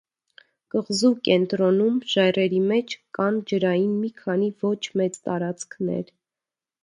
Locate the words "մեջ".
2.71-2.95